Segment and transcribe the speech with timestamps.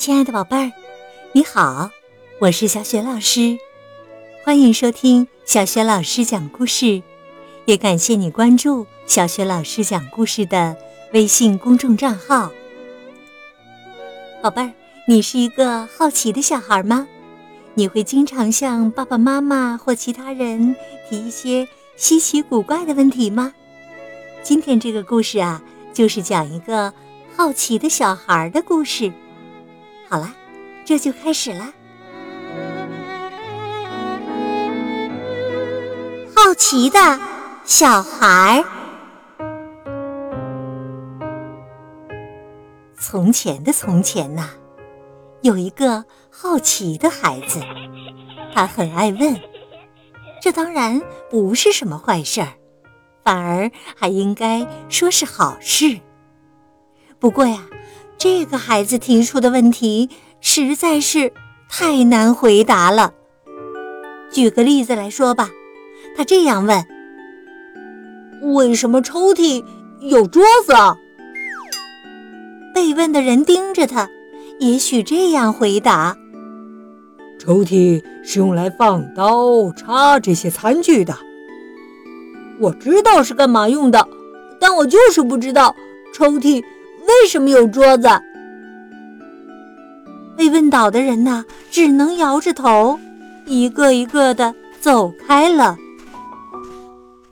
[0.00, 0.72] 亲爱的宝贝儿，
[1.32, 1.90] 你好，
[2.40, 3.58] 我是小雪老师，
[4.42, 7.02] 欢迎收听小雪老师讲故事，
[7.66, 10.74] 也感谢你关注小雪老师讲故事的
[11.12, 12.50] 微信公众账号。
[14.42, 14.72] 宝贝儿，
[15.06, 17.06] 你是一个好奇的小孩吗？
[17.74, 20.74] 你会经常向爸爸妈妈或其他人
[21.10, 23.52] 提一些稀奇古怪的问题吗？
[24.42, 26.90] 今天这个故事啊，就是讲一个
[27.36, 29.12] 好奇的小孩的故事。
[30.10, 30.34] 好了，
[30.84, 31.72] 这就开始了。
[36.34, 36.98] 好奇的
[37.64, 38.64] 小孩。
[42.98, 44.50] 从前的从前呐，
[45.42, 47.60] 有一个好奇的孩子，
[48.52, 49.40] 他很爱问。
[50.42, 52.54] 这当然不是什么坏事儿，
[53.22, 56.00] 反而还应该说是好事。
[57.20, 57.64] 不过呀。
[58.20, 60.10] 这个孩子提出的问题
[60.42, 61.32] 实在是
[61.70, 63.14] 太难回答了。
[64.30, 65.48] 举个例子来说吧，
[66.14, 66.84] 他这样问
[68.54, 69.64] ：“为什么抽屉
[70.00, 70.74] 有桌子？”
[72.74, 74.10] 被问的人盯着他，
[74.58, 76.14] 也许这样回答
[77.40, 81.16] ：“抽屉是用来放刀叉这些餐具的。”
[82.60, 84.06] 我知道是干嘛用的，
[84.60, 85.74] 但我就是不知道
[86.12, 86.62] 抽屉。
[87.06, 88.08] 为什么有桌子？
[90.36, 92.98] 被问倒的人呐，只能摇着头，
[93.46, 95.76] 一个一个的走开了。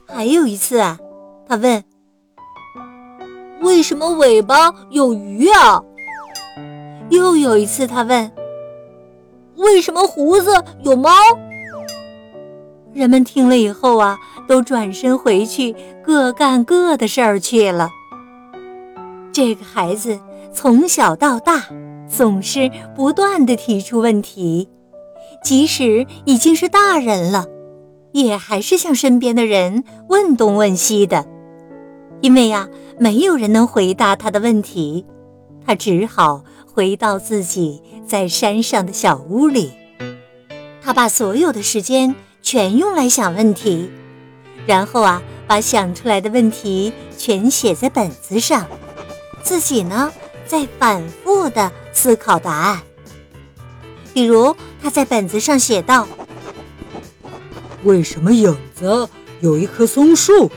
[0.07, 0.99] 还有一次啊，
[1.49, 1.83] 他问
[3.61, 5.83] ：“为什么尾巴有鱼啊？”
[7.11, 8.31] 又有一次，他问
[9.57, 10.53] ：“为什么胡子
[10.83, 11.11] 有猫？”
[12.93, 15.75] 人们听了以后啊，都转身回去，
[16.05, 17.89] 各干各的事儿去了。
[19.39, 20.19] 这个孩子
[20.53, 21.67] 从小到大
[22.11, 24.69] 总是不断的提出问题，
[25.45, 27.47] 即使已经是大人了，
[28.11, 31.25] 也还是向身边的人问东问西的。
[32.21, 35.07] 因为呀，没有人能回答他的问题，
[35.65, 39.71] 他只好回到自己在山上的小屋里。
[40.83, 43.89] 他把所有的时间全用来想问题，
[44.67, 48.67] 然后啊，把想出来的问题全写在本子上。
[49.49, 50.13] 自己呢，
[50.47, 52.83] 在反复的思考答案。
[54.13, 56.07] 比如，他在本子上写道
[57.83, 59.09] ：“为什么影子
[59.41, 60.51] 有一棵松树？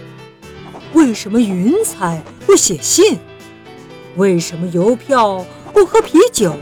[0.92, 3.18] 为什么云彩不写信？
[4.18, 6.54] 为什么邮票不喝啤酒？”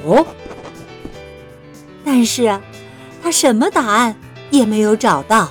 [2.06, 2.60] 但是，
[3.24, 4.16] 他什么答案
[4.52, 5.50] 也没有找到，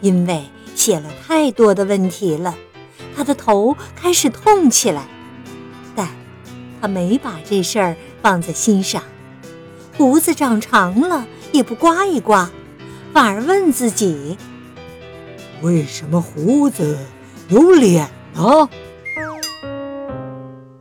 [0.00, 0.44] 因为
[0.76, 2.54] 写了太多的问题了，
[3.16, 5.08] 他的头开始痛起来。
[6.80, 9.02] 他没把这事儿放在心上，
[9.96, 12.50] 胡子长长了也不刮一刮，
[13.12, 14.36] 反而问自己：
[15.62, 16.98] 为什么胡子
[17.48, 18.68] 有脸呢？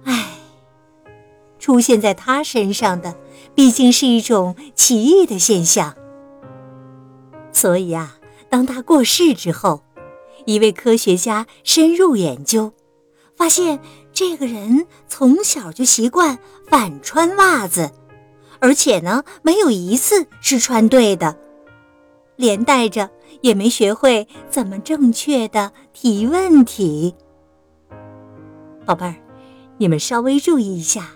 [0.04, 0.26] 唉，
[1.60, 3.16] 出现在他身上的
[3.54, 5.96] 毕竟是一种奇异的现象，
[7.52, 8.18] 所以啊，
[8.50, 9.84] 当他过世之后，
[10.46, 12.74] 一位科学家深入研究。
[13.38, 13.82] 发现
[14.16, 16.40] 这个人从小就习惯
[16.70, 17.92] 反穿袜子，
[18.60, 21.38] 而且呢，没有一次是穿对的，
[22.38, 23.10] 连带着
[23.42, 27.14] 也没学会怎么正确的提问题。
[28.86, 29.16] 宝贝儿，
[29.78, 31.10] 你们稍微注意一下，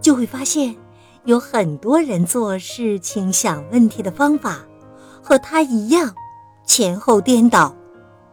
[0.00, 0.74] 就会发现
[1.26, 4.60] 有很多人做事情、想问题的方法
[5.22, 6.14] 和他一样，
[6.64, 7.76] 前后颠倒，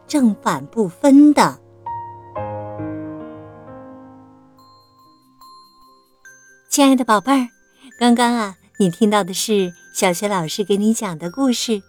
[0.08, 1.60] 正反不分的。
[6.74, 7.50] 亲爱的宝贝儿，
[8.00, 11.74] 刚刚啊，你听到的是小学老师给你讲的故事《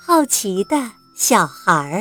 [0.00, 1.98] 好奇的小孩儿》。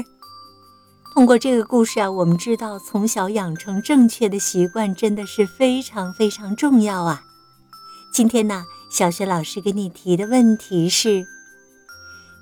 [1.15, 7.23] 通过这个故事啊，我们知道从小养成正确的习惯真的是非常非常重要啊。
[8.13, 11.25] 今天呢，小学老师给你提的问题是：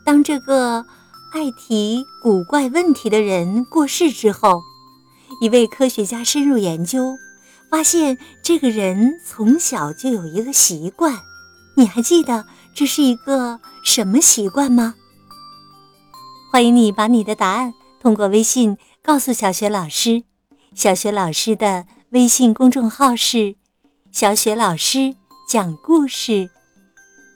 [0.03, 0.85] 当这个
[1.31, 4.61] 爱提古怪问题的人过世之后，
[5.39, 7.17] 一位科学家深入研究。
[7.69, 11.19] 发现这个人从小就有一个习惯，
[11.75, 14.95] 你还记得这是一个什么习惯吗？
[16.51, 20.23] 欢迎你把你的答案通过微信告诉小雪老师。
[20.73, 23.55] 小雪老师的微信公众号是
[24.11, 25.15] “小雪老师
[25.49, 26.49] 讲故事”，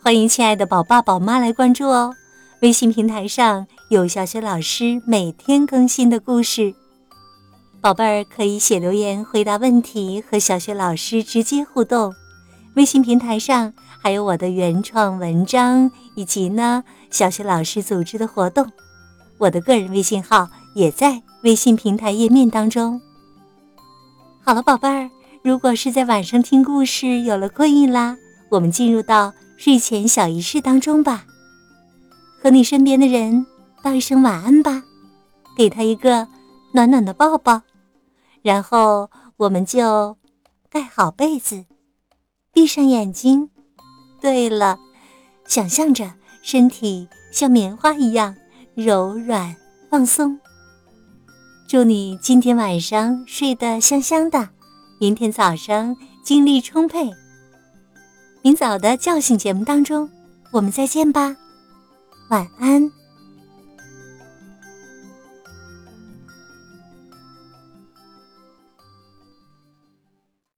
[0.03, 2.13] 欢迎亲爱的宝爸宝妈来关注哦。
[2.61, 6.75] 微信平台上有小雪老师每天更新的故事。
[7.81, 12.13] 宝贝儿可以写留言回答问题，和小雪老师直接互动。
[12.75, 18.69] 微信平台上还有我的原创文章，以及呢小学老师组织的活动。
[19.37, 22.99] 我的个人微信号也在微信平台页面当中。
[24.43, 25.09] 好了，宝贝儿，
[25.41, 28.17] 如果是在晚上听故事有了困意啦，
[28.49, 31.23] 我们进入到睡前小仪式当中吧。
[32.41, 33.45] 和你身边的人
[33.81, 34.83] 道一声晚安吧，
[35.55, 36.27] 给他一个
[36.71, 37.61] 暖暖的抱抱，
[38.41, 40.17] 然后我们就
[40.69, 41.65] 盖好被子，
[42.51, 43.49] 闭上眼睛。
[44.21, 44.77] 对了，
[45.45, 48.35] 想象着身体像棉花一样
[48.75, 49.55] 柔软
[49.89, 50.39] 放松。
[51.67, 54.49] 祝你今天晚上睡得香香的，
[54.99, 57.09] 明天早上精力充沛。
[58.41, 60.09] 明早的叫醒节目当中，
[60.51, 61.35] 我们再见吧，
[62.29, 62.98] 晚安。